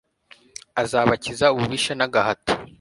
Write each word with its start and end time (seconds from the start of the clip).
azabakiza 0.81 1.45
ububisha 1.55 1.93
n'agahato 1.95 2.51